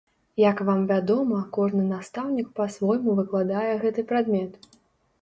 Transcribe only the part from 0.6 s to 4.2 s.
вам вядома, кожны настаўнік па-свойму выкладае гэты